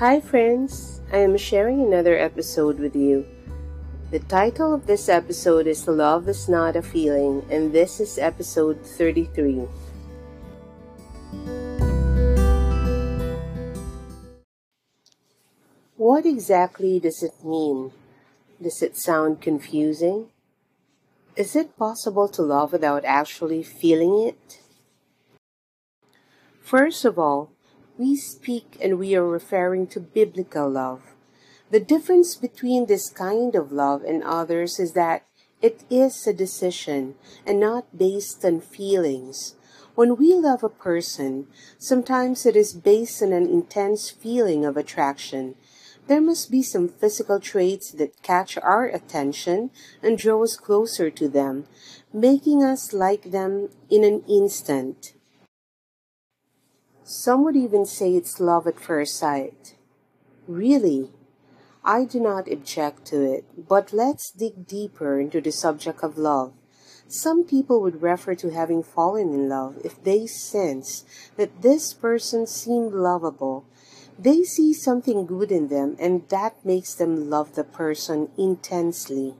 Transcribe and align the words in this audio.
Hi, 0.00 0.18
friends! 0.18 1.02
I 1.12 1.18
am 1.18 1.36
sharing 1.36 1.82
another 1.82 2.16
episode 2.16 2.78
with 2.78 2.96
you. 2.96 3.26
The 4.10 4.20
title 4.20 4.72
of 4.72 4.86
this 4.86 5.10
episode 5.10 5.66
is 5.66 5.86
Love 5.86 6.26
is 6.26 6.48
Not 6.48 6.74
a 6.74 6.80
Feeling, 6.80 7.44
and 7.50 7.70
this 7.70 8.00
is 8.00 8.16
episode 8.16 8.80
33. 8.80 9.68
What 15.98 16.24
exactly 16.24 16.98
does 16.98 17.22
it 17.22 17.44
mean? 17.44 17.92
Does 18.56 18.80
it 18.80 18.96
sound 18.96 19.42
confusing? 19.42 20.28
Is 21.36 21.54
it 21.54 21.76
possible 21.76 22.26
to 22.28 22.40
love 22.40 22.72
without 22.72 23.04
actually 23.04 23.62
feeling 23.62 24.28
it? 24.28 24.62
First 26.62 27.04
of 27.04 27.18
all, 27.18 27.50
we 28.00 28.16
speak 28.16 28.78
and 28.80 28.98
we 28.98 29.14
are 29.14 29.26
referring 29.26 29.86
to 29.86 30.00
biblical 30.00 30.70
love. 30.70 31.02
The 31.70 31.80
difference 31.80 32.34
between 32.34 32.86
this 32.86 33.10
kind 33.10 33.54
of 33.54 33.72
love 33.72 34.04
and 34.04 34.24
others 34.24 34.80
is 34.80 34.94
that 34.94 35.26
it 35.60 35.84
is 35.90 36.26
a 36.26 36.32
decision 36.32 37.14
and 37.44 37.60
not 37.60 37.98
based 37.98 38.42
on 38.42 38.62
feelings. 38.62 39.54
When 39.94 40.16
we 40.16 40.32
love 40.32 40.64
a 40.64 40.70
person, 40.70 41.46
sometimes 41.76 42.46
it 42.46 42.56
is 42.56 42.72
based 42.72 43.22
on 43.22 43.34
an 43.34 43.46
intense 43.46 44.08
feeling 44.08 44.64
of 44.64 44.78
attraction. 44.78 45.56
There 46.06 46.22
must 46.22 46.50
be 46.50 46.62
some 46.62 46.88
physical 46.88 47.38
traits 47.38 47.92
that 47.92 48.22
catch 48.22 48.56
our 48.56 48.86
attention 48.86 49.72
and 50.02 50.16
draw 50.16 50.42
us 50.42 50.56
closer 50.56 51.10
to 51.10 51.28
them, 51.28 51.66
making 52.14 52.64
us 52.64 52.94
like 52.94 53.30
them 53.30 53.68
in 53.90 54.04
an 54.04 54.24
instant. 54.26 55.12
Some 57.12 57.42
would 57.42 57.56
even 57.56 57.86
say 57.86 58.14
it's 58.14 58.38
love 58.38 58.68
at 58.68 58.78
first 58.78 59.16
sight. 59.16 59.74
Really, 60.46 61.10
I 61.84 62.04
do 62.04 62.20
not 62.20 62.46
object 62.46 63.04
to 63.06 63.20
it, 63.20 63.44
but 63.66 63.92
let's 63.92 64.30
dig 64.30 64.68
deeper 64.68 65.18
into 65.18 65.40
the 65.40 65.50
subject 65.50 66.04
of 66.04 66.16
love. 66.16 66.52
Some 67.08 67.42
people 67.42 67.80
would 67.80 68.00
refer 68.00 68.36
to 68.36 68.50
having 68.50 68.84
fallen 68.84 69.34
in 69.34 69.48
love 69.48 69.78
if 69.82 70.00
they 70.04 70.28
sense 70.28 71.04
that 71.36 71.62
this 71.62 71.92
person 71.92 72.46
seemed 72.46 72.94
lovable. 72.94 73.64
They 74.16 74.44
see 74.44 74.72
something 74.72 75.26
good 75.26 75.50
in 75.50 75.66
them, 75.66 75.96
and 75.98 76.28
that 76.28 76.64
makes 76.64 76.94
them 76.94 77.28
love 77.28 77.56
the 77.56 77.64
person 77.64 78.30
intensely. 78.38 79.34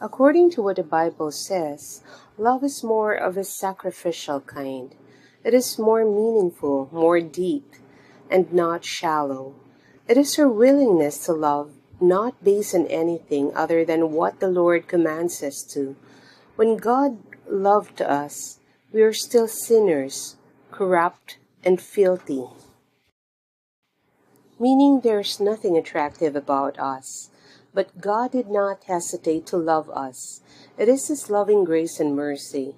According 0.00 0.50
to 0.52 0.62
what 0.62 0.76
the 0.76 0.84
Bible 0.84 1.32
says, 1.32 2.04
love 2.38 2.62
is 2.62 2.84
more 2.84 3.14
of 3.14 3.36
a 3.36 3.42
sacrificial 3.42 4.40
kind. 4.42 4.94
It 5.48 5.54
is 5.54 5.78
more 5.78 6.04
meaningful, 6.04 6.90
more 6.92 7.20
deep, 7.22 7.72
and 8.30 8.52
not 8.52 8.84
shallow. 8.84 9.54
It 10.06 10.18
is 10.18 10.36
her 10.36 10.46
willingness 10.46 11.24
to 11.24 11.32
love, 11.32 11.72
not 12.02 12.44
based 12.44 12.74
on 12.74 12.86
anything 12.88 13.56
other 13.56 13.82
than 13.82 14.12
what 14.12 14.40
the 14.40 14.48
Lord 14.48 14.86
commands 14.86 15.42
us 15.42 15.62
to. 15.72 15.96
When 16.56 16.76
God 16.76 17.16
loved 17.48 18.02
us, 18.02 18.60
we 18.92 19.00
are 19.00 19.14
still 19.14 19.48
sinners, 19.48 20.36
corrupt, 20.70 21.38
and 21.64 21.80
filthy. 21.80 22.44
Meaning 24.60 25.00
there's 25.00 25.40
nothing 25.40 25.78
attractive 25.78 26.36
about 26.36 26.78
us. 26.78 27.30
But 27.72 28.02
God 28.02 28.32
did 28.32 28.50
not 28.50 28.84
hesitate 28.84 29.46
to 29.46 29.56
love 29.56 29.88
us. 29.88 30.42
It 30.76 30.90
is 30.90 31.08
His 31.08 31.30
loving 31.30 31.64
grace 31.64 31.98
and 32.00 32.14
mercy. 32.14 32.74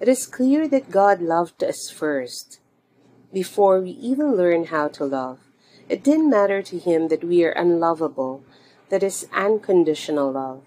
It 0.00 0.08
is 0.08 0.26
clear 0.26 0.66
that 0.66 0.90
God 0.90 1.20
loved 1.20 1.62
us 1.62 1.90
first. 1.90 2.58
Before 3.34 3.80
we 3.80 3.90
even 3.90 4.34
learn 4.34 4.64
how 4.64 4.88
to 4.88 5.04
love, 5.04 5.40
it 5.90 6.02
didn't 6.02 6.30
matter 6.30 6.62
to 6.62 6.78
Him 6.78 7.08
that 7.08 7.22
we 7.22 7.44
are 7.44 7.52
unlovable, 7.52 8.42
that 8.88 9.02
is 9.02 9.28
unconditional 9.30 10.32
love. 10.32 10.62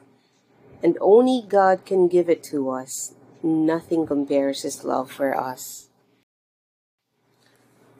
And 0.84 1.00
only 1.02 1.44
God 1.48 1.84
can 1.84 2.08
give 2.08 2.30
it 2.30 2.44
to 2.52 2.70
us. 2.70 3.16
Nothing 3.42 4.06
compares 4.06 4.62
His 4.62 4.84
love 4.84 5.10
for 5.10 5.36
us. 5.36 5.90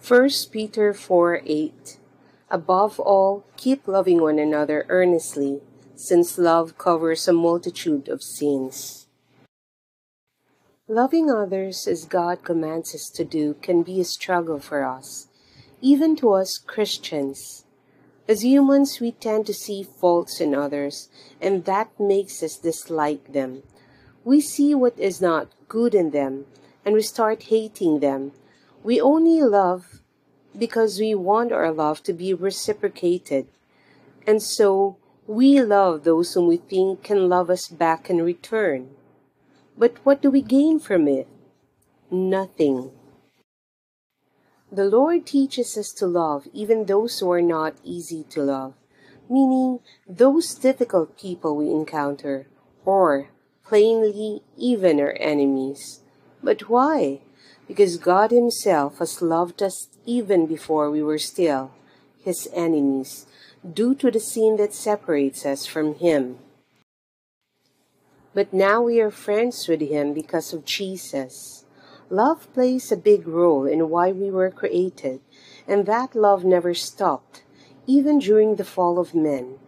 1 0.08 0.30
Peter 0.52 0.94
4 0.94 1.42
8 1.46 1.98
Above 2.52 3.00
all, 3.00 3.44
keep 3.58 3.88
loving 3.88 4.22
one 4.22 4.38
another 4.38 4.86
earnestly, 4.88 5.62
since 5.96 6.38
love 6.38 6.78
covers 6.78 7.28
a 7.28 7.34
multitude 7.34 8.08
of 8.08 8.22
sins. 8.22 9.03
Loving 10.94 11.32
others 11.32 11.88
as 11.88 12.06
God 12.06 12.44
commands 12.44 12.94
us 12.94 13.10
to 13.16 13.26
do 13.26 13.56
can 13.64 13.82
be 13.82 14.00
a 14.00 14.06
struggle 14.06 14.60
for 14.60 14.86
us, 14.86 15.28
even 15.82 16.16
to 16.18 16.34
us 16.34 16.60
Christians. 16.60 17.66
As 18.28 18.44
humans, 18.44 19.00
we 19.00 19.14
tend 19.14 19.48
to 19.48 19.56
see 19.56 19.82
faults 19.82 20.40
in 20.40 20.54
others, 20.54 21.10
and 21.42 21.66
that 21.66 22.00
makes 22.00 22.44
us 22.44 22.58
dislike 22.58 23.34
them. 23.34 23.64
We 24.24 24.40
see 24.40 24.76
what 24.76 24.94
is 25.00 25.20
not 25.20 25.48
good 25.68 25.96
in 25.96 26.12
them, 26.12 26.46
and 26.86 26.94
we 26.94 27.02
start 27.02 27.50
hating 27.50 28.00
them. 28.00 28.34
We 28.84 29.02
only 29.02 29.42
love 29.42 30.04
because 30.56 31.00
we 31.00 31.16
want 31.16 31.52
our 31.52 31.72
love 31.72 32.04
to 32.04 32.14
be 32.14 32.36
reciprocated. 32.36 33.48
And 34.28 34.44
so, 34.44 34.98
we 35.26 35.60
love 35.60 36.04
those 36.04 36.36
whom 36.36 36.46
we 36.46 36.58
think 36.58 37.02
can 37.02 37.30
love 37.30 37.50
us 37.50 37.68
back 37.68 38.12
in 38.12 38.22
return. 38.22 38.92
But 39.78 39.98
what 40.04 40.22
do 40.22 40.30
we 40.30 40.42
gain 40.42 40.80
from 40.80 41.08
it? 41.08 41.28
Nothing. 42.12 42.92
The 44.72 44.86
Lord 44.86 45.26
teaches 45.26 45.78
us 45.78 45.92
to 45.94 46.08
love 46.08 46.48
even 46.54 46.86
those 46.86 47.20
who 47.20 47.32
are 47.32 47.42
not 47.42 47.76
easy 47.84 48.24
to 48.30 48.42
love, 48.42 48.74
meaning 49.30 49.80
those 50.08 50.56
difficult 50.56 51.18
people 51.18 51.56
we 51.56 51.70
encounter, 51.70 52.48
or, 52.86 53.30
plainly, 53.66 54.42
even 54.58 55.00
our 55.00 55.16
enemies. 55.20 56.02
But 56.42 56.70
why? 56.70 57.22
Because 57.68 57.98
God 57.98 58.32
Himself 58.32 59.00
has 59.00 59.22
loved 59.22 59.62
us 59.64 59.90
even 60.06 60.48
before 60.48 60.92
we 60.92 61.02
were 61.02 61.20
still 61.20 61.72
His 62.24 62.50
enemies, 62.54 63.26
due 63.64 63.96
to 63.96 64.12
the 64.12 64.20
sin 64.20 64.58
that 64.58 64.74
separates 64.74 65.46
us 65.46 65.66
from 65.66 65.96
Him. 65.96 66.40
But 68.34 68.52
now 68.52 68.82
we 68.82 69.00
are 69.00 69.12
friends 69.12 69.68
with 69.68 69.82
Him 69.82 70.14
because 70.14 70.54
of 70.54 70.66
Jesus. 70.66 71.66
Love 72.10 72.52
plays 72.54 72.92
a 72.92 72.98
big 72.98 73.28
role 73.28 73.66
in 73.66 73.90
why 73.90 74.12
we 74.12 74.32
were 74.32 74.50
created, 74.50 75.22
and 75.68 75.86
that 75.86 76.16
love 76.16 76.44
never 76.44 76.74
stopped, 76.74 77.44
even 77.86 78.20
during 78.20 78.56
the 78.56 78.66
fall 78.66 78.98
of 78.98 79.14
men. 79.14 79.60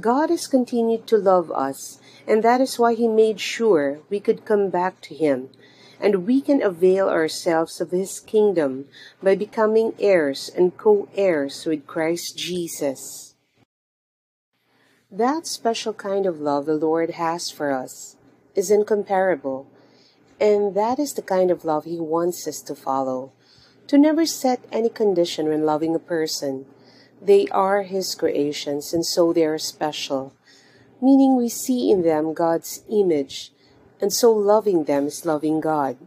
God 0.00 0.30
has 0.30 0.46
continued 0.46 1.06
to 1.08 1.18
love 1.18 1.50
us, 1.50 2.00
and 2.26 2.42
that 2.42 2.60
is 2.60 2.78
why 2.78 2.94
He 2.94 3.08
made 3.08 3.38
sure 3.38 4.00
we 4.08 4.20
could 4.20 4.44
come 4.44 4.70
back 4.70 5.00
to 5.02 5.14
Him, 5.14 5.50
and 6.00 6.26
we 6.26 6.40
can 6.40 6.62
avail 6.62 7.08
ourselves 7.08 7.80
of 7.80 7.90
His 7.90 8.20
kingdom 8.20 8.88
by 9.22 9.36
becoming 9.36 9.94
heirs 9.98 10.50
and 10.54 10.76
co 10.76 11.08
heirs 11.14 11.66
with 11.66 11.86
Christ 11.86 12.36
Jesus. 12.36 13.25
That 15.10 15.46
special 15.46 15.92
kind 15.92 16.26
of 16.26 16.40
love 16.40 16.66
the 16.66 16.74
Lord 16.74 17.10
has 17.10 17.48
for 17.48 17.70
us 17.70 18.16
is 18.56 18.72
incomparable, 18.72 19.68
and 20.40 20.74
that 20.74 20.98
is 20.98 21.14
the 21.14 21.22
kind 21.22 21.52
of 21.52 21.64
love 21.64 21.84
He 21.84 22.00
wants 22.00 22.46
us 22.48 22.60
to 22.62 22.74
follow. 22.74 23.30
To 23.86 23.98
never 23.98 24.26
set 24.26 24.64
any 24.72 24.88
condition 24.88 25.46
when 25.46 25.64
loving 25.64 25.94
a 25.94 26.00
person. 26.00 26.66
They 27.22 27.46
are 27.48 27.82
His 27.82 28.16
creations, 28.16 28.92
and 28.92 29.06
so 29.06 29.32
they 29.32 29.44
are 29.44 29.58
special, 29.58 30.32
meaning 31.00 31.36
we 31.36 31.48
see 31.48 31.88
in 31.92 32.02
them 32.02 32.34
God's 32.34 32.82
image, 32.90 33.52
and 34.00 34.12
so 34.12 34.32
loving 34.32 34.84
them 34.84 35.06
is 35.06 35.24
loving 35.24 35.60
God. 35.60 35.98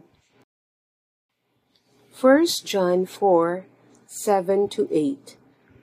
1 2.20 2.46
John 2.64 3.06
4 3.06 3.64
7 4.06 4.68
to 4.68 4.88
8 4.92 5.36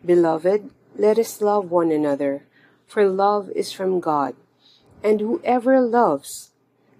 Beloved, 0.06 0.69
let 0.95 1.18
us 1.18 1.41
love 1.41 1.71
one 1.71 1.91
another 1.91 2.44
for 2.88 3.07
love 3.07 3.50
is 3.56 3.72
from 3.72 4.00
God. 4.00 4.36
And 5.04 5.22
whoever 5.22 5.80
loves 5.80 6.51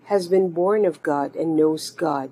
has 0.06 0.28
been 0.28 0.51
born 0.51 0.86
of 0.86 1.01
God 1.01 1.36
and 1.36 1.56
knows 1.56 1.89
God. 1.89 2.31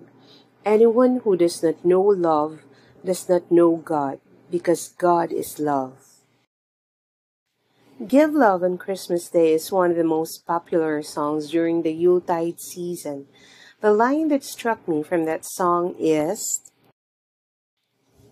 Anyone 0.65 1.21
who 1.23 1.35
does 1.35 1.63
not 1.63 1.83
know 1.83 2.01
love 2.01 2.61
does 3.03 3.27
not 3.29 3.51
know 3.51 3.75
God, 3.75 4.19
because 4.49 4.89
God 4.97 5.31
is 5.31 5.59
love. 5.59 5.93
Give 8.05 8.33
Love 8.33 8.61
on 8.61 8.77
Christmas 8.77 9.29
Day 9.29 9.53
is 9.53 9.71
one 9.71 9.91
of 9.91 9.97
the 9.97 10.03
most 10.03 10.45
popular 10.45 11.01
songs 11.01 11.49
during 11.49 11.81
the 11.81 11.93
Yuletide 11.93 12.59
season. 12.59 13.27
The 13.79 13.93
line 13.93 14.27
that 14.29 14.43
struck 14.43 14.85
me 14.87 15.01
from 15.01 15.23
that 15.25 15.45
song 15.45 15.95
is 15.97 16.59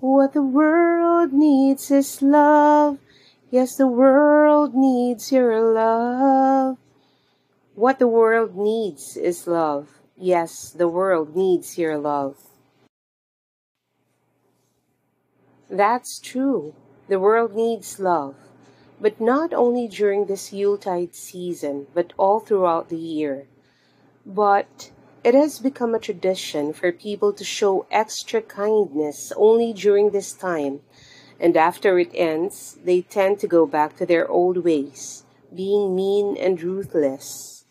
What 0.01 0.33
the 0.33 0.41
world 0.43 1.31
needs 1.31 1.91
is 1.91 2.21
love. 2.21 2.97
Yes, 3.53 3.75
the 3.75 3.85
world 3.85 4.73
needs 4.73 5.31
your 5.31 5.61
love. 5.61 6.79
What 7.75 7.99
the 7.99 8.07
world 8.07 8.57
needs 8.57 9.15
is 9.15 9.45
love. 9.45 10.01
Yes, 10.17 10.71
the 10.71 10.87
world 10.87 11.35
needs 11.35 11.77
your 11.77 11.99
love. 11.99 12.35
That's 15.69 16.17
true. 16.17 16.73
The 17.07 17.19
world 17.19 17.53
needs 17.53 17.99
love, 17.99 18.33
but 18.99 19.21
not 19.21 19.53
only 19.53 19.87
during 19.87 20.25
this 20.25 20.51
Yuletide 20.51 21.13
season, 21.13 21.85
but 21.93 22.11
all 22.17 22.39
throughout 22.39 22.89
the 22.89 22.97
year. 22.97 23.45
But 24.25 24.89
it 25.23 25.35
has 25.35 25.59
become 25.59 25.93
a 25.93 25.99
tradition 25.99 26.73
for 26.73 26.91
people 26.91 27.31
to 27.33 27.43
show 27.43 27.85
extra 27.91 28.41
kindness 28.41 29.31
only 29.37 29.73
during 29.73 30.09
this 30.09 30.33
time, 30.33 30.81
and 31.43 31.57
after 31.57 31.99
it 31.99 32.09
ends, 32.13 32.77
they 32.85 33.01
tend 33.01 33.37
to 33.37 33.47
go 33.47 33.65
back 33.67 33.97
to 33.97 34.05
their 34.05 34.25
old 34.29 34.63
ways, 34.63 35.25
being 35.53 35.93
mean 35.93 36.37
and 36.37 36.63
ruthless. 36.63 37.65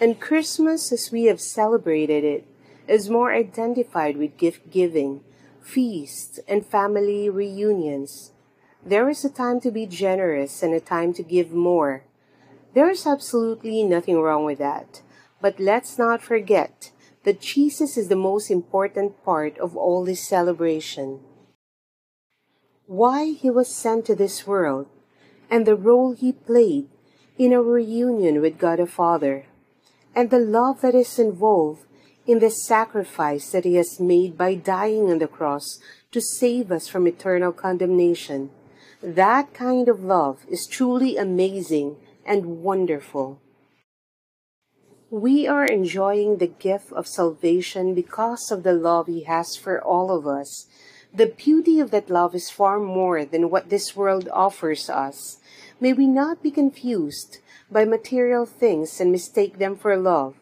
And 0.00 0.20
Christmas, 0.20 0.92
as 0.92 1.10
we 1.10 1.24
have 1.24 1.40
celebrated 1.40 2.22
it, 2.22 2.46
is 2.86 3.10
more 3.10 3.32
identified 3.34 4.16
with 4.16 4.36
gift 4.36 4.70
giving, 4.70 5.24
feasts, 5.60 6.38
and 6.46 6.64
family 6.64 7.28
reunions. 7.28 8.30
There 8.86 9.10
is 9.10 9.24
a 9.24 9.30
time 9.30 9.60
to 9.62 9.72
be 9.72 9.86
generous 9.86 10.62
and 10.62 10.72
a 10.72 10.80
time 10.80 11.12
to 11.14 11.24
give 11.24 11.50
more. 11.50 12.04
There 12.72 12.88
is 12.88 13.04
absolutely 13.04 13.82
nothing 13.82 14.20
wrong 14.20 14.44
with 14.44 14.58
that. 14.58 15.02
But 15.40 15.58
let's 15.58 15.98
not 15.98 16.22
forget 16.22 16.92
that 17.24 17.40
Jesus 17.40 17.96
is 17.96 18.06
the 18.06 18.14
most 18.30 18.48
important 18.48 19.24
part 19.24 19.58
of 19.58 19.76
all 19.76 20.04
this 20.04 20.22
celebration. 20.22 21.18
Why 22.88 23.32
he 23.32 23.50
was 23.50 23.68
sent 23.68 24.06
to 24.06 24.14
this 24.14 24.46
world, 24.46 24.86
and 25.50 25.66
the 25.66 25.76
role 25.76 26.12
he 26.12 26.32
played 26.32 26.88
in 27.36 27.52
our 27.52 27.62
reunion 27.62 28.40
with 28.40 28.56
God 28.56 28.78
the 28.78 28.86
Father, 28.86 29.44
and 30.14 30.30
the 30.30 30.38
love 30.38 30.80
that 30.80 30.94
is 30.94 31.18
involved 31.18 31.84
in 32.26 32.38
the 32.38 32.50
sacrifice 32.50 33.50
that 33.50 33.66
he 33.66 33.74
has 33.74 34.00
made 34.00 34.38
by 34.38 34.54
dying 34.54 35.10
on 35.10 35.18
the 35.18 35.28
cross 35.28 35.80
to 36.12 36.22
save 36.22 36.72
us 36.72 36.88
from 36.88 37.06
eternal 37.06 37.52
condemnation. 37.52 38.48
That 39.02 39.52
kind 39.52 39.90
of 39.90 40.02
love 40.02 40.46
is 40.48 40.66
truly 40.66 41.18
amazing 41.18 41.96
and 42.24 42.62
wonderful. 42.62 43.38
We 45.10 45.46
are 45.46 45.66
enjoying 45.66 46.38
the 46.38 46.46
gift 46.46 46.92
of 46.92 47.06
salvation 47.06 47.94
because 47.94 48.50
of 48.50 48.62
the 48.62 48.72
love 48.72 49.08
He 49.08 49.24
has 49.24 49.56
for 49.56 49.78
all 49.78 50.10
of 50.10 50.26
us. 50.26 50.66
The 51.18 51.26
beauty 51.26 51.80
of 51.80 51.90
that 51.90 52.10
love 52.10 52.32
is 52.36 52.48
far 52.48 52.78
more 52.78 53.24
than 53.24 53.50
what 53.50 53.70
this 53.70 53.96
world 53.96 54.28
offers 54.32 54.88
us. 54.88 55.38
May 55.80 55.92
we 55.92 56.06
not 56.06 56.44
be 56.44 56.52
confused 56.52 57.38
by 57.68 57.84
material 57.84 58.46
things 58.46 59.00
and 59.00 59.10
mistake 59.10 59.58
them 59.58 59.74
for 59.74 59.96
love. 59.96 60.36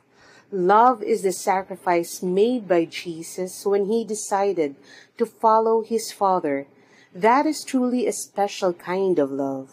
Love 0.52 1.02
is 1.02 1.22
the 1.22 1.32
sacrifice 1.32 2.22
made 2.22 2.68
by 2.68 2.84
Jesus 2.84 3.64
when 3.64 3.86
he 3.86 4.04
decided 4.04 4.76
to 5.16 5.24
follow 5.24 5.80
his 5.80 6.12
Father. 6.12 6.66
That 7.14 7.46
is 7.46 7.64
truly 7.64 8.06
a 8.06 8.12
special 8.12 8.74
kind 8.74 9.18
of 9.18 9.32
love. 9.32 9.72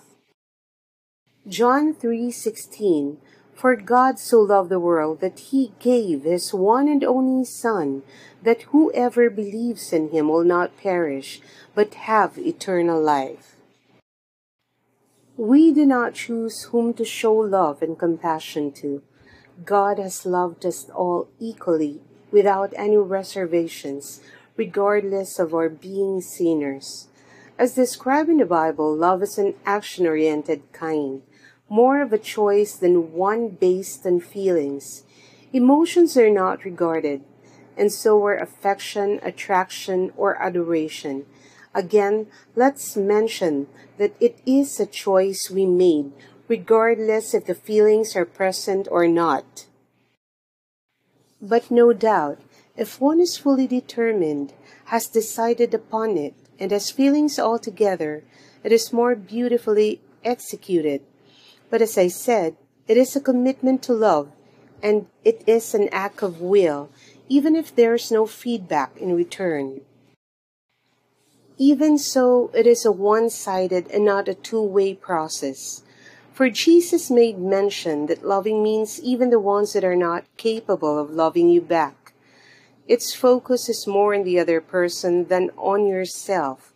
John 1.46 1.94
3:16 1.94 3.18
for 3.56 3.76
God 3.76 4.20
so 4.20 4.42
loved 4.42 4.70
the 4.70 4.80
world 4.80 5.22
that 5.22 5.40
he 5.40 5.72
gave 5.80 6.24
his 6.24 6.54
one 6.54 6.88
and 6.88 7.04
only 7.04 7.46
Son, 7.46 8.04
that 8.42 8.64
whoever 8.74 9.30
believes 9.30 9.94
in 9.94 10.10
him 10.10 10.28
will 10.28 10.44
not 10.44 10.78
perish, 10.78 11.42
but 11.74 11.94
have 11.94 12.38
eternal 12.38 13.02
life. 13.02 13.56
We 15.38 15.74
do 15.74 15.86
not 15.86 16.14
choose 16.14 16.64
whom 16.66 16.94
to 16.96 17.06
show 17.06 17.34
love 17.34 17.82
and 17.82 17.98
compassion 17.98 18.72
to. 18.74 19.02
God 19.66 19.98
has 19.98 20.26
loved 20.26 20.66
us 20.66 20.90
all 20.90 21.28
equally, 21.40 22.02
without 22.32 22.74
any 22.76 22.98
reservations, 22.98 24.22
regardless 24.58 25.40
of 25.40 25.54
our 25.54 25.70
being 25.70 26.22
sinners. 26.22 27.08
As 27.58 27.76
described 27.76 28.30
in 28.30 28.38
the 28.38 28.46
Bible, 28.46 28.96
love 28.96 29.22
is 29.24 29.38
an 29.38 29.54
action 29.66 30.06
oriented 30.08 30.62
kind 30.74 31.22
more 31.74 32.04
of 32.04 32.14
a 32.14 32.20
choice 32.20 32.76
than 32.76 33.14
one 33.14 33.50
based 33.50 34.06
on 34.06 34.20
feelings. 34.20 35.02
Emotions 35.52 36.16
are 36.16 36.30
not 36.30 36.64
regarded, 36.64 37.24
and 37.76 37.92
so 37.92 38.24
are 38.28 38.38
affection, 38.38 39.20
attraction, 39.24 40.14
or 40.16 40.40
adoration. 40.40 41.26
Again, 41.74 42.28
let's 42.56 42.96
mention 42.96 43.66
that 43.98 44.14
it 44.20 44.38
is 44.46 44.80
a 44.80 44.86
choice 44.86 45.50
we 45.50 45.66
made, 45.66 46.12
regardless 46.48 47.34
if 47.34 47.48
the 47.48 47.56
feelings 47.56 48.16
are 48.16 48.38
present 48.40 48.88
or 48.92 49.08
not. 49.08 49.66
But 51.42 51.72
no 51.72 51.92
doubt, 51.92 52.38
if 52.78 53.02
one 53.02 53.20
is 53.20 53.36
fully 53.36 53.66
determined, 53.66 54.54
has 54.94 55.08
decided 55.08 55.74
upon 55.74 56.18
it, 56.18 56.36
and 56.60 56.70
has 56.70 56.92
feelings 56.92 57.40
altogether, 57.40 58.24
it 58.64 58.72
is 58.72 58.94
more 58.94 59.16
beautifully 59.16 60.02
executed 60.24 61.02
but 61.74 61.82
as 61.82 61.98
I 61.98 62.08
said, 62.08 62.56
it 62.88 62.98
is 62.98 63.16
a 63.16 63.20
commitment 63.20 63.82
to 63.82 63.94
love, 63.94 64.30
and 64.84 65.08
it 65.26 65.42
is 65.48 65.74
an 65.74 65.90
act 65.92 66.22
of 66.22 66.40
will, 66.40 66.92
even 67.28 67.56
if 67.56 67.76
there 67.76 67.96
is 67.96 68.12
no 68.12 68.28
feedback 68.28 68.96
in 68.98 69.16
return. 69.16 69.82
Even 71.58 71.98
so, 71.98 72.52
it 72.54 72.68
is 72.68 72.86
a 72.86 72.92
one 72.92 73.28
sided 73.32 73.90
and 73.90 74.06
not 74.06 74.28
a 74.28 74.36
two 74.36 74.62
way 74.62 74.94
process. 74.94 75.82
For 76.32 76.48
Jesus 76.52 77.10
made 77.10 77.40
mention 77.40 78.06
that 78.06 78.24
loving 78.24 78.62
means 78.62 79.02
even 79.02 79.32
the 79.32 79.40
ones 79.40 79.74
that 79.74 79.84
are 79.84 79.96
not 79.96 80.26
capable 80.38 81.00
of 81.00 81.10
loving 81.10 81.50
you 81.50 81.62
back. 81.62 82.14
Its 82.88 83.16
focus 83.16 83.68
is 83.68 83.88
more 83.88 84.14
on 84.14 84.26
the 84.26 84.38
other 84.38 84.62
person 84.62 85.26
than 85.26 85.50
on 85.58 85.88
yourself. 85.88 86.72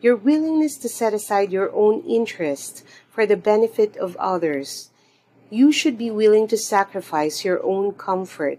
Your 0.00 0.14
willingness 0.14 0.76
to 0.78 0.88
set 0.88 1.14
aside 1.14 1.50
your 1.50 1.74
own 1.74 2.02
interest 2.02 2.84
for 3.16 3.24
the 3.24 3.34
benefit 3.34 3.96
of 3.96 4.14
others. 4.16 4.90
You 5.48 5.72
should 5.72 5.96
be 5.96 6.10
willing 6.10 6.46
to 6.48 6.58
sacrifice 6.58 7.46
your 7.46 7.64
own 7.64 7.92
comfort. 7.92 8.58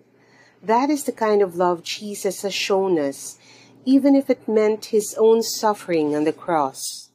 That 0.64 0.90
is 0.90 1.04
the 1.04 1.12
kind 1.12 1.44
of 1.44 1.56
love 1.56 1.84
Jesus 1.84 2.42
has 2.42 2.56
shown 2.56 2.98
us, 2.98 3.38
even 3.86 4.16
if 4.16 4.32
it 4.32 4.48
meant 4.48 4.86
his 4.86 5.14
own 5.20 5.44
suffering 5.44 6.16
on 6.16 6.24
the 6.24 6.34
cross. 6.34 7.12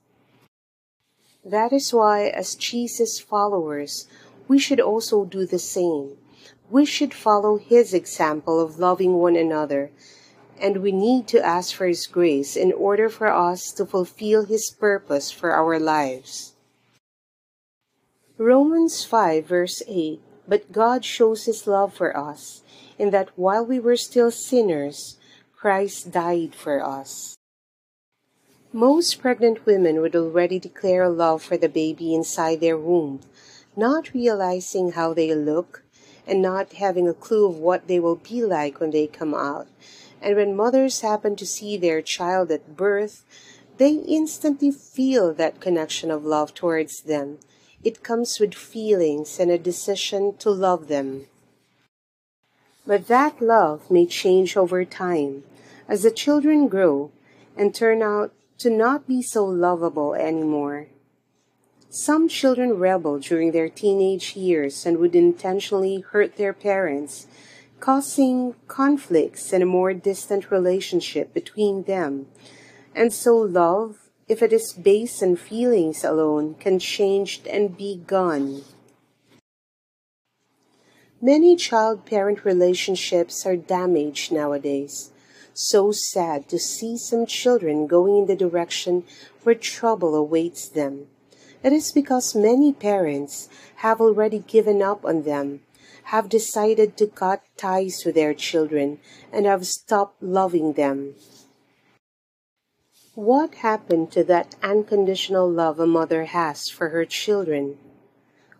That 1.45 1.73
is 1.73 1.93
why, 1.93 2.29
as 2.29 2.55
Jesus' 2.55 3.19
followers, 3.19 4.07
we 4.47 4.61
should 4.61 4.79
also 4.79 5.25
do 5.25 5.45
the 5.45 5.59
same. 5.59 6.17
We 6.71 6.85
should 6.85 7.13
follow 7.13 7.59
his 7.59 7.93
example 7.93 8.61
of 8.61 8.79
loving 8.79 9.15
one 9.15 9.35
another, 9.35 9.91
and 10.61 10.77
we 10.77 10.93
need 10.93 11.27
to 11.35 11.45
ask 11.45 11.75
for 11.75 11.89
his 11.89 12.07
grace 12.07 12.55
in 12.55 12.73
order 12.73 13.09
for 13.09 13.27
us 13.27 13.73
to 13.73 13.85
fulfill 13.85 14.45
his 14.45 14.71
purpose 14.71 15.33
for 15.33 15.51
our 15.51 15.81
lives. 15.81 16.52
Romans 18.43 19.05
5 19.05 19.47
verse 19.47 19.85
8 19.87 20.21
But 20.49 20.73
God 20.73 21.05
shows 21.05 21.45
his 21.45 21.69
love 21.69 21.95
for 21.95 22.17
us, 22.17 22.63
in 22.99 23.11
that 23.11 23.31
while 23.37 23.65
we 23.65 23.79
were 23.79 23.95
still 23.95 24.33
sinners, 24.33 25.17
Christ 25.55 26.11
died 26.11 26.53
for 26.53 26.85
us. 26.85 27.37
Most 28.73 29.21
pregnant 29.21 29.65
women 29.65 30.01
would 30.01 30.17
already 30.17 30.59
declare 30.59 31.05
a 31.05 31.09
love 31.09 31.41
for 31.41 31.57
the 31.57 31.69
baby 31.69 32.17
inside 32.17 32.59
their 32.59 32.77
womb, 32.77 33.21
not 33.77 34.13
realizing 34.13 34.91
how 34.91 35.15
they 35.15 35.33
look 35.33 35.85
and 36.27 36.43
not 36.43 36.73
having 36.73 37.07
a 37.07 37.15
clue 37.15 37.47
of 37.47 37.59
what 37.59 37.87
they 37.87 38.01
will 38.01 38.17
be 38.17 38.43
like 38.43 38.81
when 38.81 38.91
they 38.91 39.07
come 39.07 39.35
out. 39.35 39.69
And 40.21 40.35
when 40.35 40.57
mothers 40.57 41.03
happen 41.03 41.37
to 41.37 41.47
see 41.47 41.77
their 41.77 42.03
child 42.03 42.51
at 42.51 42.77
birth, 42.77 43.23
they 43.79 43.93
instantly 43.93 44.73
feel 44.73 45.33
that 45.35 45.61
connection 45.61 46.11
of 46.11 46.25
love 46.25 46.55
towards 46.55 47.03
them 47.03 47.39
it 47.85 48.03
comes 48.03 48.39
with 48.39 48.55
feelings 48.55 49.41
and 49.41 49.51
a 49.51 49.59
decision 49.59 50.37
to 50.39 50.51
love 50.51 50.89
them. 50.89 51.27
But 52.87 53.09
that 53.09 53.41
love 53.41 53.91
may 53.91 54.07
change 54.07 54.57
over 54.57 54.85
time 54.85 55.45
as 55.89 56.03
the 56.03 56.11
children 56.11 56.69
grow 56.69 57.11
and 57.57 57.75
turn 57.75 58.03
out 58.03 58.33
to 58.59 58.71
not 58.71 59.07
be 59.07 59.23
so 59.23 59.45
lovable 59.45 60.15
anymore. 60.15 60.87
Some 61.91 62.29
children 62.29 62.79
rebel 62.79 63.19
during 63.19 63.53
their 63.53 63.69
teenage 63.69 64.35
years 64.35 64.87
and 64.87 64.99
would 64.99 65.15
intentionally 65.15 66.01
hurt 66.01 66.37
their 66.37 66.53
parents, 66.53 67.27
causing 67.81 68.55
conflicts 68.67 69.53
and 69.53 69.63
a 69.63 69.67
more 69.67 69.93
distant 69.93 70.51
relationship 70.51 71.35
between 71.35 71.83
them. 71.83 72.29
And 72.95 73.13
so 73.13 73.37
love 73.37 74.02
if 74.29 74.43
it 74.43 74.53
is 74.53 74.73
based 74.73 75.23
on 75.23 75.37
feelings 75.37 76.05
alone, 76.05 76.55
can 76.55 76.79
change 76.79 77.41
and 77.49 77.77
be 77.77 78.03
gone. 78.07 78.63
Many 81.21 81.55
child 81.55 82.05
parent 82.05 82.45
relationships 82.45 83.47
are 83.47 83.57
damaged 83.57 84.33
nowadays. 84.33 85.13
So 85.55 85.93
sad 85.93 86.49
to 86.49 86.59
see 86.59 86.97
some 86.97 87.27
children 87.27 87.87
going 87.87 88.17
in 88.17 88.27
the 88.27 88.35
direction 88.35 89.05
where 89.43 89.55
trouble 89.55 90.15
awaits 90.15 90.69
them. 90.69 91.07
It 91.63 91.73
is 91.73 91.93
because 91.93 92.35
many 92.35 92.73
parents 92.73 93.49
have 93.77 94.01
already 94.01 94.41
given 94.41 94.83
up 94.83 95.05
on 95.05 95.23
them, 95.23 95.61
have 96.05 96.29
decided 96.29 96.97
to 96.97 97.07
cut 97.07 97.43
ties 97.57 98.03
with 98.05 98.17
their 98.17 98.35
children, 98.35 98.99
and 99.33 99.47
have 99.47 99.67
stopped 99.67 100.23
loving 100.23 100.73
them. 100.73 101.15
What 103.15 103.57
happened 103.57 104.11
to 104.13 104.25
that 104.25 104.55
unconditional 104.63 105.47
love 105.47 105.79
a 105.79 105.87
mother 105.87 106.25
has 106.25 106.71
for 106.71 106.89
her 106.89 107.05
children? 107.05 107.77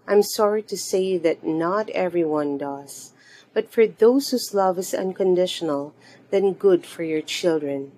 I'm 0.07 0.23
sorry 0.23 0.63
to 0.65 0.77
say 0.77 1.17
that 1.17 1.43
not 1.43 1.89
everyone 1.89 2.59
does, 2.59 3.15
but 3.55 3.73
for 3.73 3.87
those 3.87 4.29
whose 4.29 4.53
love 4.53 4.79
is 4.79 4.93
unconditional, 4.93 5.95
then 6.31 6.53
good 6.53 6.85
for 6.85 7.03
your 7.03 7.23
children. 7.23 7.93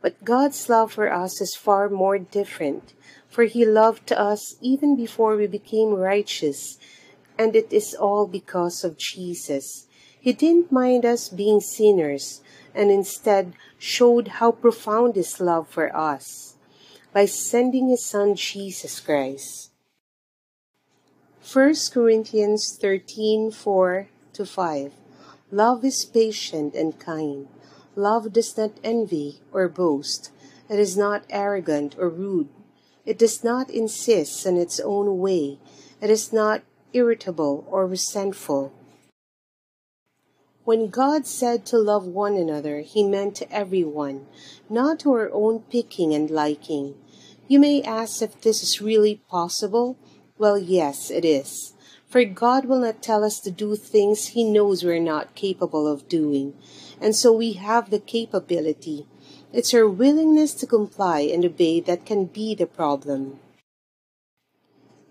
But 0.00 0.24
God's 0.24 0.68
love 0.68 0.92
for 0.92 1.12
us 1.12 1.40
is 1.40 1.56
far 1.56 1.88
more 1.88 2.20
different, 2.20 2.92
for 3.28 3.42
He 3.42 3.64
loved 3.64 4.12
us 4.12 4.54
even 4.60 4.94
before 4.94 5.34
we 5.34 5.48
became 5.48 5.94
righteous, 5.94 6.78
and 7.36 7.56
it 7.56 7.72
is 7.72 7.92
all 7.92 8.28
because 8.28 8.84
of 8.84 8.98
Jesus. 8.98 9.88
He 10.20 10.32
didn't 10.32 10.70
mind 10.70 11.04
us 11.04 11.28
being 11.28 11.60
sinners, 11.60 12.40
and 12.78 12.92
instead 12.92 13.54
showed 13.76 14.38
how 14.38 14.52
profound 14.52 15.16
His 15.16 15.40
love 15.40 15.66
for 15.68 15.94
us 15.94 16.54
by 17.12 17.26
sending 17.26 17.88
His 17.88 18.06
Son 18.06 18.36
Jesus 18.36 19.00
Christ. 19.00 19.70
1 21.52 21.74
Corinthians 21.92 22.78
13 22.80 23.50
4 23.50 24.08
to 24.32 24.46
5 24.46 24.92
Love 25.50 25.84
is 25.84 26.04
patient 26.04 26.74
and 26.74 27.00
kind. 27.00 27.48
Love 27.96 28.32
does 28.32 28.56
not 28.56 28.70
envy 28.84 29.40
or 29.50 29.66
boast. 29.66 30.30
It 30.70 30.78
is 30.78 30.96
not 30.96 31.24
arrogant 31.30 31.96
or 31.98 32.08
rude. 32.08 32.48
It 33.04 33.18
does 33.18 33.42
not 33.42 33.70
insist 33.70 34.46
on 34.46 34.56
its 34.56 34.78
own 34.78 35.18
way. 35.18 35.58
It 36.00 36.10
is 36.10 36.32
not 36.32 36.62
irritable 36.92 37.64
or 37.66 37.86
resentful. 37.86 38.72
When 40.68 40.88
God 40.88 41.26
said 41.26 41.64
to 41.68 41.78
love 41.78 42.04
one 42.04 42.36
another, 42.36 42.80
he 42.80 43.02
meant 43.02 43.36
to 43.36 43.50
everyone, 43.50 44.26
not 44.68 45.00
to 45.00 45.12
our 45.12 45.30
own 45.32 45.60
picking 45.60 46.12
and 46.12 46.28
liking. 46.28 46.94
You 47.46 47.58
may 47.58 47.80
ask 47.80 48.20
if 48.20 48.38
this 48.42 48.62
is 48.62 48.82
really 48.82 49.22
possible. 49.30 49.96
Well, 50.36 50.58
yes, 50.58 51.10
it 51.10 51.24
is. 51.24 51.72
For 52.06 52.22
God 52.26 52.66
will 52.66 52.80
not 52.80 53.02
tell 53.02 53.24
us 53.24 53.40
to 53.40 53.50
do 53.50 53.76
things 53.76 54.36
He 54.36 54.44
knows 54.44 54.84
we're 54.84 55.00
not 55.00 55.34
capable 55.34 55.90
of 55.90 56.06
doing. 56.06 56.52
And 57.00 57.16
so 57.16 57.32
we 57.32 57.54
have 57.54 57.88
the 57.88 57.98
capability. 57.98 59.06
It's 59.54 59.72
our 59.72 59.88
willingness 59.88 60.52
to 60.56 60.66
comply 60.66 61.20
and 61.20 61.46
obey 61.46 61.80
that 61.80 62.04
can 62.04 62.26
be 62.26 62.54
the 62.54 62.66
problem. 62.66 63.40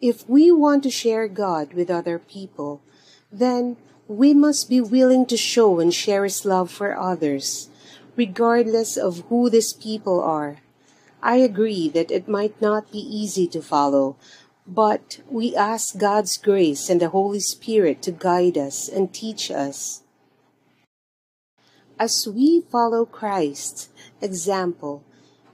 If 0.03 0.29
we 0.29 0.51
want 0.51 0.83
to 0.83 0.91
share 0.91 1.27
God 1.27 1.73
with 1.73 1.89
other 1.89 2.19
people, 2.19 2.83
then 3.31 3.77
we 4.07 4.33
must 4.33 4.69
be 4.69 4.79
willing 4.79 5.25
to 5.25 5.35
show 5.35 5.79
and 5.79 5.93
share 5.93 6.23
His 6.23 6.45
love 6.45 6.71
for 6.71 6.97
others, 6.97 7.69
regardless 8.15 8.95
of 8.95 9.25
who 9.27 9.49
these 9.49 9.73
people 9.73 10.21
are. 10.21 10.57
I 11.21 11.37
agree 11.37 11.89
that 11.89 12.11
it 12.11 12.27
might 12.27 12.61
not 12.61 12.91
be 12.91 12.99
easy 12.99 13.47
to 13.47 13.61
follow, 13.61 14.15
but 14.65 15.19
we 15.29 15.55
ask 15.55 15.97
God's 15.97 16.37
grace 16.37 16.89
and 16.89 17.01
the 17.01 17.09
Holy 17.09 17.39
Spirit 17.39 18.01
to 18.03 18.11
guide 18.11 18.57
us 18.57 18.87
and 18.87 19.13
teach 19.13 19.51
us. 19.51 20.03
As 21.99 22.27
we 22.27 22.61
follow 22.61 23.05
Christ's 23.05 23.89
example, 24.21 25.03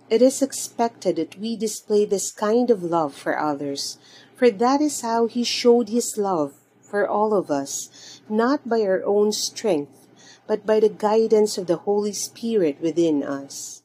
it 0.09 0.21
is 0.21 0.41
expected 0.41 1.15
that 1.15 1.39
we 1.39 1.55
display 1.55 2.05
this 2.05 2.31
kind 2.31 2.69
of 2.69 2.83
love 2.83 3.15
for 3.15 3.39
others, 3.39 3.97
for 4.35 4.51
that 4.51 4.81
is 4.81 5.01
how 5.01 5.25
He 5.25 5.43
showed 5.43 5.89
His 5.89 6.17
love 6.17 6.53
for 6.93 7.09
all 7.09 7.33
of 7.33 7.49
us, 7.49 8.21
not 8.29 8.69
by 8.69 8.81
our 8.81 9.01
own 9.03 9.31
strength, 9.31 10.05
but 10.45 10.63
by 10.63 10.79
the 10.79 10.89
guidance 11.09 11.57
of 11.57 11.65
the 11.65 11.89
Holy 11.89 12.13
Spirit 12.13 12.79
within 12.79 13.23
us. 13.23 13.81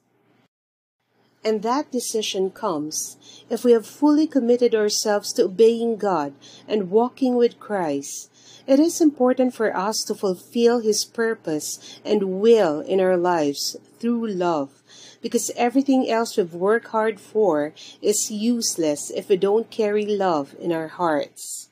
And 1.43 1.63
that 1.63 1.91
decision 1.91 2.51
comes 2.51 3.17
if 3.49 3.65
we 3.65 3.73
have 3.73 3.87
fully 3.87 4.27
committed 4.27 4.75
ourselves 4.75 5.33
to 5.33 5.45
obeying 5.45 5.97
God 5.97 6.35
and 6.69 6.91
walking 6.91 7.35
with 7.35 7.59
Christ. 7.59 8.29
It 8.67 8.79
is 8.79 9.01
important 9.01 9.55
for 9.55 9.75
us 9.75 10.05
to 10.05 10.15
fulfill 10.15 10.81
His 10.81 11.07
purpose 11.07 11.99
and 12.05 12.43
will 12.43 12.81
in 12.81 13.01
our 13.01 13.17
lives 13.17 13.75
through 13.99 14.29
love, 14.29 14.83
because 15.23 15.51
everything 15.57 16.11
else 16.11 16.37
we've 16.37 16.53
worked 16.53 16.89
hard 16.89 17.21
for 17.21 17.73
is 18.03 18.31
useless 18.31 19.09
if 19.09 19.31
we 19.31 19.39
don't 19.39 19.71
carry 19.71 20.05
love 20.05 20.55
in 20.61 20.73
our 20.73 20.89
hearts. 20.89 21.68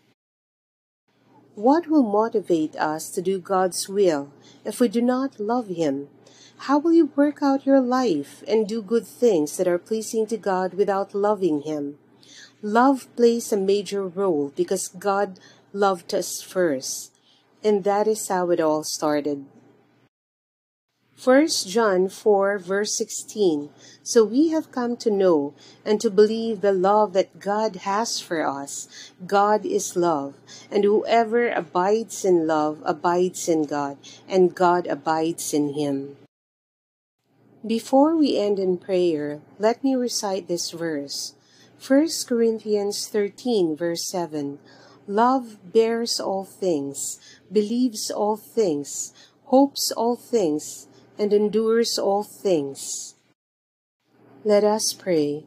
What 1.56 1.86
will 1.88 2.02
motivate 2.02 2.76
us 2.76 3.08
to 3.08 3.22
do 3.22 3.38
God's 3.38 3.88
will 3.88 4.28
if 4.62 4.78
we 4.78 4.88
do 4.88 5.00
not 5.00 5.40
love 5.40 5.68
Him? 5.68 6.08
How 6.68 6.76
will 6.76 6.92
you 6.92 7.08
work 7.16 7.42
out 7.42 7.64
your 7.64 7.80
life 7.80 8.44
and 8.46 8.68
do 8.68 8.82
good 8.82 9.06
things 9.06 9.56
that 9.56 9.66
are 9.66 9.78
pleasing 9.78 10.26
to 10.26 10.36
God 10.36 10.74
without 10.74 11.14
loving 11.14 11.62
Him? 11.62 11.96
Love 12.60 13.08
plays 13.16 13.54
a 13.54 13.56
major 13.56 14.06
role 14.06 14.52
because 14.54 14.88
God 14.88 15.40
loved 15.72 16.12
us 16.12 16.42
first, 16.42 17.12
and 17.64 17.84
that 17.84 18.06
is 18.06 18.28
how 18.28 18.50
it 18.50 18.60
all 18.60 18.84
started. 18.84 19.46
1 21.22 21.48
John 21.66 22.10
4 22.10 22.58
verse 22.58 22.94
16 22.98 23.70
So 24.02 24.22
we 24.22 24.50
have 24.50 24.70
come 24.70 24.98
to 24.98 25.10
know 25.10 25.54
and 25.82 25.98
to 26.00 26.10
believe 26.10 26.60
the 26.60 26.72
love 26.72 27.14
that 27.14 27.40
God 27.40 27.76
has 27.88 28.20
for 28.20 28.46
us. 28.46 29.12
God 29.26 29.64
is 29.64 29.96
love, 29.96 30.34
and 30.70 30.84
whoever 30.84 31.48
abides 31.48 32.24
in 32.24 32.46
love 32.46 32.82
abides 32.84 33.48
in 33.48 33.64
God, 33.64 33.96
and 34.28 34.54
God 34.54 34.86
abides 34.86 35.54
in 35.54 35.72
him. 35.72 36.16
Before 37.66 38.14
we 38.14 38.36
end 38.36 38.58
in 38.58 38.76
prayer, 38.76 39.40
let 39.58 39.82
me 39.82 39.96
recite 39.96 40.48
this 40.48 40.70
verse. 40.70 41.34
1 41.80 42.08
Corinthians 42.28 43.08
13, 43.08 43.74
verse 43.74 44.06
7 44.10 44.58
Love 45.08 45.72
bears 45.72 46.20
all 46.20 46.44
things, 46.44 47.18
believes 47.50 48.10
all 48.10 48.36
things, 48.36 49.14
hopes 49.46 49.90
all 49.92 50.16
things, 50.16 50.88
and 51.18 51.32
endures 51.32 51.98
all 51.98 52.22
things. 52.22 53.14
Let 54.44 54.64
us 54.64 54.92
pray. 54.92 55.44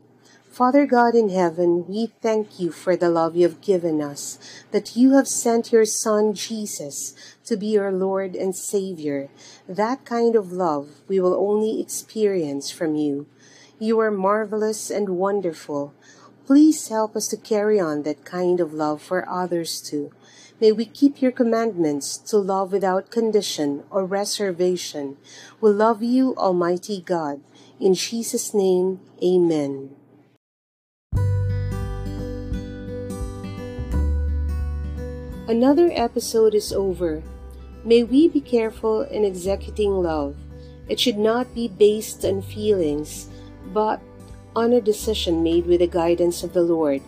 Father 0.52 0.86
God 0.86 1.16
in 1.16 1.30
heaven, 1.30 1.86
we 1.88 2.12
thank 2.22 2.60
you 2.60 2.72
for 2.72 2.98
the 2.98 3.10
love 3.10 3.36
you 3.36 3.48
have 3.48 3.62
given 3.62 4.02
us, 4.02 4.38
that 4.72 4.96
you 4.96 5.14
have 5.14 5.28
sent 5.28 5.72
your 5.72 5.86
Son 5.86 6.34
Jesus 6.34 7.14
to 7.46 7.56
be 7.56 7.78
our 7.78 7.94
Lord 7.94 8.36
and 8.36 8.54
Savior. 8.54 9.30
That 9.70 10.04
kind 10.04 10.36
of 10.36 10.52
love 10.52 10.90
we 11.08 11.20
will 11.20 11.36
only 11.36 11.80
experience 11.80 12.72
from 12.72 12.96
you. 12.96 13.28
You 13.80 14.00
are 14.02 14.12
marvelous 14.12 14.90
and 14.90 15.10
wonderful. 15.12 15.94
Please 16.46 16.90
help 16.90 17.16
us 17.16 17.28
to 17.28 17.38
carry 17.38 17.80
on 17.80 18.04
that 18.04 18.26
kind 18.26 18.60
of 18.60 18.74
love 18.74 19.02
for 19.02 19.30
others 19.30 19.80
too. 19.80 20.12
May 20.60 20.74
we 20.74 20.84
keep 20.84 21.22
your 21.22 21.32
commandments 21.32 22.18
to 22.28 22.38
love 22.38 22.74
without 22.74 23.12
condition 23.12 23.84
or 23.90 24.04
reservation. 24.04 25.16
We 25.62 25.72
love 25.72 26.04
you, 26.04 26.36
Almighty 26.36 27.00
God. 27.00 27.40
In 27.80 27.94
Jesus' 27.94 28.54
name, 28.54 29.00
amen. 29.24 29.96
Another 35.48 35.90
episode 35.94 36.54
is 36.54 36.74
over. 36.74 37.24
May 37.86 38.04
we 38.04 38.28
be 38.28 38.42
careful 38.42 39.04
in 39.04 39.24
executing 39.24 40.04
love. 40.04 40.36
It 40.90 41.00
should 41.00 41.18
not 41.18 41.56
be 41.56 41.70
based 41.70 42.26
on 42.26 42.42
feelings, 42.42 43.30
but 43.72 44.02
on 44.58 44.74
a 44.74 44.82
decision 44.82 45.42
made 45.42 45.66
with 45.66 45.80
the 45.80 45.88
guidance 45.88 46.44
of 46.44 46.52
the 46.52 46.64
Lord. 46.64 47.02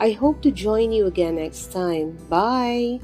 I 0.00 0.12
hope 0.12 0.42
to 0.42 0.50
join 0.50 0.92
you 0.92 1.06
again 1.06 1.36
next 1.36 1.72
time. 1.72 2.12
Bye! 2.28 3.00